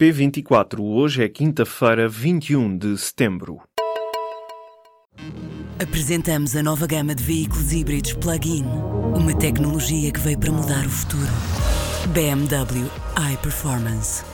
[0.00, 3.60] P24, hoje é quinta-feira, 21 de setembro.
[5.80, 8.64] Apresentamos a nova gama de veículos híbridos plug-in.
[9.16, 11.30] Uma tecnologia que veio para mudar o futuro.
[12.12, 12.90] BMW
[13.34, 14.24] iPerformance.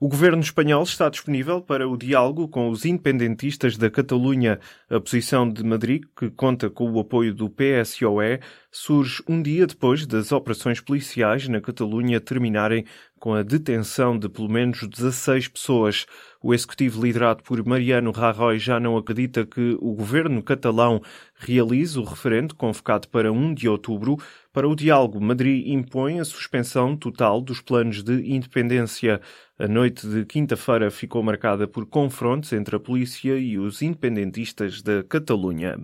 [0.00, 4.60] O governo espanhol está disponível para o diálogo com os independentistas da Catalunha.
[4.88, 8.38] A posição de Madrid, que conta com o apoio do PSOE,
[8.70, 12.84] surge um dia depois das operações policiais na Catalunha terminarem
[13.18, 16.06] com a detenção de pelo menos 16 pessoas.
[16.42, 21.02] O executivo liderado por Mariano Rajoy já não acredita que o governo catalão
[21.34, 24.16] realize o referendo convocado para 1 de outubro.
[24.52, 29.20] Para o diálogo, Madrid impõe a suspensão total dos planos de independência.
[29.58, 35.02] A noite de quinta-feira ficou marcada por confrontos entre a polícia e os independentistas da
[35.02, 35.76] Catalunha.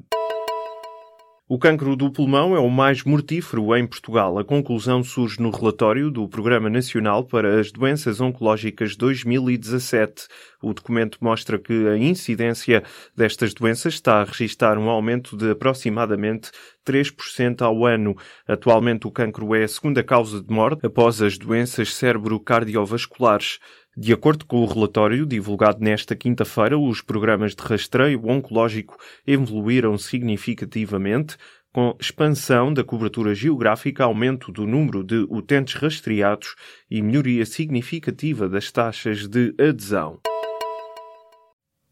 [1.46, 4.38] O cancro do pulmão é o mais mortífero em Portugal.
[4.38, 10.26] A conclusão surge no relatório do Programa Nacional para as Doenças Oncológicas 2017.
[10.64, 12.82] O documento mostra que a incidência
[13.14, 16.50] destas doenças está a registrar um aumento de aproximadamente
[16.86, 18.16] 3% ao ano.
[18.48, 23.58] Atualmente, o cancro é a segunda causa de morte após as doenças cérebro-cardiovasculares.
[23.96, 31.36] De acordo com o relatório divulgado nesta quinta-feira, os programas de rastreio oncológico evoluíram significativamente,
[31.72, 36.54] com expansão da cobertura geográfica, aumento do número de utentes rastreados
[36.90, 40.20] e melhoria significativa das taxas de adesão.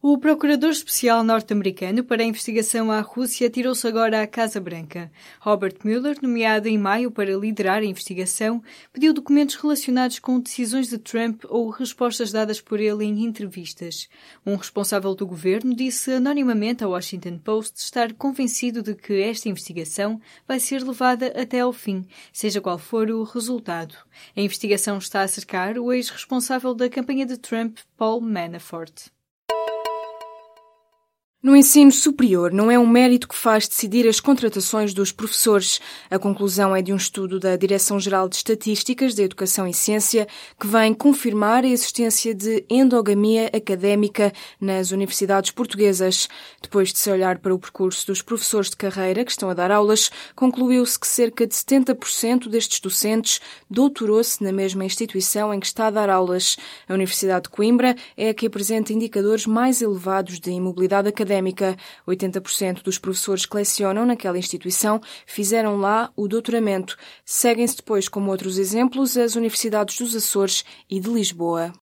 [0.05, 5.13] O procurador especial norte-americano para a investigação à Rússia tirou-se agora à Casa Branca.
[5.39, 8.61] Robert Mueller, nomeado em maio para liderar a investigação,
[8.93, 14.09] pediu documentos relacionados com decisões de Trump ou respostas dadas por ele em entrevistas.
[14.45, 20.21] Um responsável do governo disse anonimamente ao Washington Post estar convencido de que esta investigação
[20.49, 23.95] vai ser levada até ao fim, seja qual for o resultado.
[24.37, 29.13] A investigação está a cercar o ex-responsável da campanha de Trump, Paul Manafort.
[31.43, 35.81] No ensino superior, não é um mérito que faz decidir as contratações dos professores.
[36.09, 40.69] A conclusão é de um estudo da Direção-Geral de Estatísticas da Educação e Ciência, que
[40.69, 46.29] vem confirmar a existência de endogamia académica nas universidades portuguesas.
[46.63, 49.73] Depois de se olhar para o percurso dos professores de carreira que estão a dar
[49.73, 55.89] aulas, concluiu-se que cerca de 70% destes docentes doutorou-se na mesma instituição em que está
[55.89, 56.57] a dar aulas.
[56.89, 61.77] A Universidade de Coimbra é a que apresenta indicadores mais elevados de imobilidade académica académica.
[62.07, 66.97] 80% dos professores que lecionam naquela instituição fizeram lá o doutoramento.
[67.25, 71.73] Seguem-se depois, como outros exemplos, as universidades dos Açores e de Lisboa.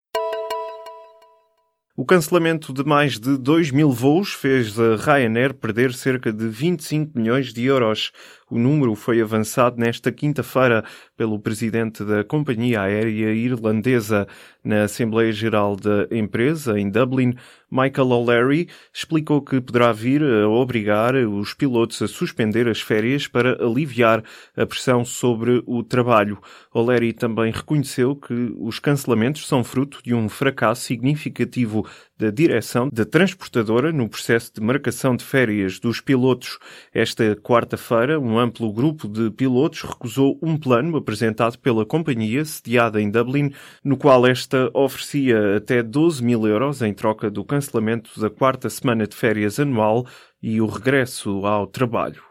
[1.97, 7.19] O cancelamento de mais de 2 mil voos fez a Ryanair perder cerca de 25
[7.19, 8.11] milhões de euros.
[8.51, 10.85] O número foi avançado nesta quinta-feira
[11.17, 14.27] pelo presidente da companhia aérea irlandesa
[14.65, 17.35] na Assembleia Geral da empresa, em Dublin.
[17.71, 23.65] Michael O'Leary explicou que poderá vir a obrigar os pilotos a suspender as férias para
[23.65, 24.25] aliviar
[24.57, 26.39] a pressão sobre o trabalho.
[26.75, 31.87] O'Leary também reconheceu que os cancelamentos são fruto de um fracasso significativo
[32.19, 36.59] da direção da transportadora no processo de marcação de férias dos pilotos.
[36.93, 43.11] Esta quarta-feira, um amplo grupo de pilotos recusou um plano apresentado pela companhia sediada em
[43.11, 43.53] Dublin,
[43.85, 49.07] no qual esta oferecia até 12 mil euros em troca do cancelamento da quarta semana
[49.07, 50.07] de férias anual
[50.43, 52.31] e o regresso ao trabalho.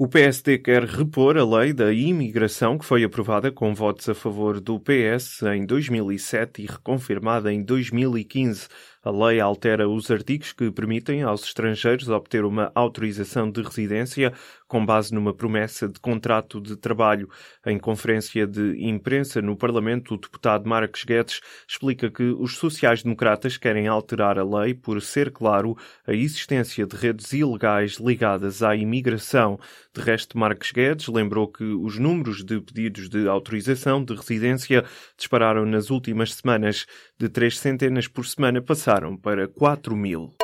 [0.00, 4.60] O PSD quer repor a lei da imigração que foi aprovada com votos a favor
[4.60, 8.68] do PS em 2007 e reconfirmada em 2015.
[9.08, 14.34] A lei altera os artigos que permitem aos estrangeiros obter uma autorização de residência
[14.66, 17.26] com base numa promessa de contrato de trabalho.
[17.66, 23.88] Em conferência de imprensa no Parlamento, o deputado Marcos Guedes explica que os sociais-democratas querem
[23.88, 25.74] alterar a lei por ser claro
[26.06, 29.58] a existência de redes ilegais ligadas à imigração.
[29.94, 34.84] De resto, Marcos Guedes lembrou que os números de pedidos de autorização de residência
[35.16, 36.84] dispararam nas últimas semanas
[37.18, 38.60] de três centenas por semana
[38.98, 40.34] passaram para 4 mil.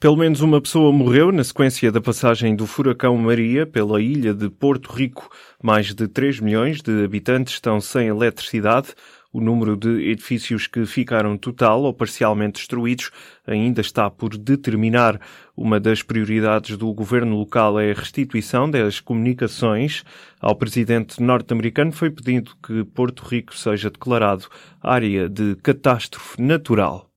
[0.00, 4.48] Pelo menos uma pessoa morreu na sequência da passagem do furacão Maria pela ilha de
[4.48, 5.28] Porto Rico.
[5.62, 8.94] Mais de 3 milhões de habitantes estão sem eletricidade.
[9.30, 13.10] O número de edifícios que ficaram total ou parcialmente destruídos
[13.46, 15.20] ainda está por determinar.
[15.56, 20.04] Uma das prioridades do governo local é a restituição das comunicações.
[20.40, 24.46] Ao presidente norte-americano foi pedido que Porto Rico seja declarado
[24.80, 27.07] área de catástrofe natural.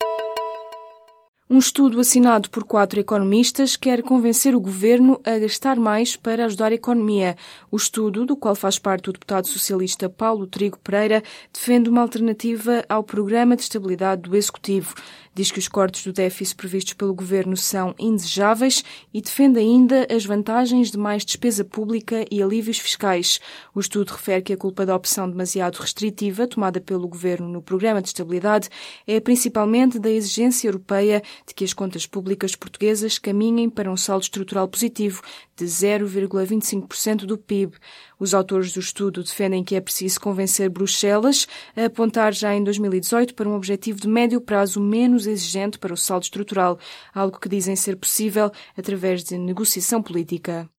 [1.52, 6.72] Um estudo assinado por quatro economistas quer convencer o governo a gastar mais para ajudar
[6.72, 7.36] a economia.
[7.70, 11.22] O estudo, do qual faz parte o deputado socialista Paulo Trigo Pereira,
[11.52, 14.96] defende uma alternativa ao programa de estabilidade do executivo.
[15.34, 18.84] Diz que os cortes do déficit previstos pelo governo são indesejáveis
[19.14, 23.40] e defende ainda as vantagens de mais despesa pública e alívios fiscais.
[23.74, 28.02] O estudo refere que a culpa da opção demasiado restritiva tomada pelo governo no programa
[28.02, 28.70] de estabilidade
[29.08, 34.24] é principalmente da exigência europeia de que as contas públicas portuguesas caminhem para um saldo
[34.24, 35.22] estrutural positivo
[35.56, 37.78] de 0,25% do PIB.
[38.20, 43.34] Os autores do estudo defendem que é preciso convencer Bruxelas a apontar já em 2018
[43.34, 46.80] para um objetivo de médio prazo menos exigente para o saldo estrutural,
[47.14, 50.70] algo que dizem ser possível através de negociação política.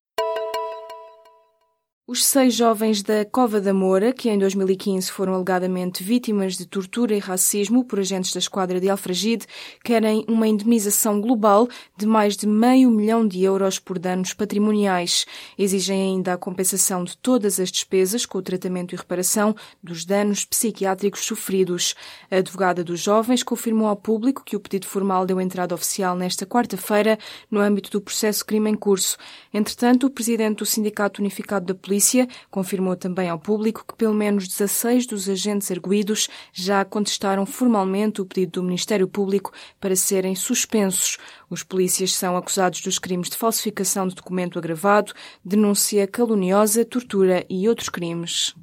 [2.04, 7.14] Os seis jovens da Cova da Moura, que em 2015 foram alegadamente vítimas de tortura
[7.14, 9.46] e racismo por agentes da esquadra de Alfragide,
[9.84, 15.24] querem uma indemnização global de mais de meio milhão de euros por danos patrimoniais.
[15.56, 20.44] Exigem ainda a compensação de todas as despesas com o tratamento e reparação dos danos
[20.44, 21.94] psiquiátricos sofridos.
[22.28, 26.44] A advogada dos jovens confirmou ao público que o pedido formal deu entrada oficial nesta
[26.44, 27.16] quarta-feira
[27.48, 29.16] no âmbito do processo crime em curso.
[29.54, 34.14] Entretanto, o presidente do Sindicato Unificado da Polícia polícia confirmou também ao público que pelo
[34.14, 40.34] menos 16 dos agentes arguídos já contestaram formalmente o pedido do Ministério Público para serem
[40.34, 41.18] suspensos.
[41.50, 45.12] Os polícias são acusados dos crimes de falsificação de documento agravado,
[45.44, 48.54] denúncia caluniosa, tortura e outros crimes.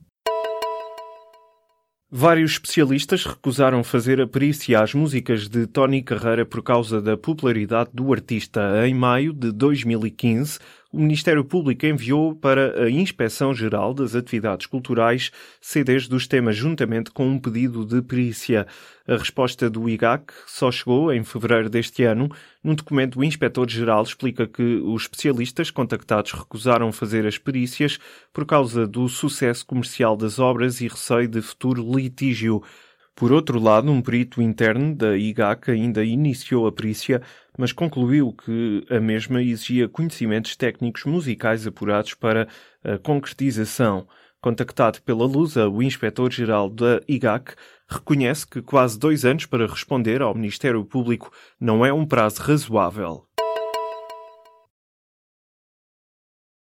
[2.12, 7.92] Vários especialistas recusaram fazer a perícia às músicas de Tony Carreira por causa da popularidade
[7.94, 8.84] do artista.
[8.88, 10.58] Em maio de 2015,
[10.92, 15.32] o Ministério Público enviou para a Inspeção-Geral das Atividades Culturais
[15.62, 18.66] CDs dos temas juntamente com um pedido de perícia.
[19.08, 22.28] A resposta do IGAC só chegou em fevereiro deste ano.
[22.64, 28.00] Num documento, o Inspetor-Geral explica que os especialistas contactados recusaram fazer as perícias
[28.34, 32.64] por causa do sucesso comercial das obras e receio de futuro litígio.
[33.20, 37.22] Por outro lado, um perito interno da IGAC ainda iniciou a perícia,
[37.58, 42.48] mas concluiu que a mesma exigia conhecimentos técnicos musicais apurados para
[42.82, 44.08] a concretização.
[44.40, 47.56] Contactado pela Lusa, o inspetor-geral da IGAC
[47.90, 51.30] reconhece que quase dois anos para responder ao Ministério Público
[51.60, 53.26] não é um prazo razoável.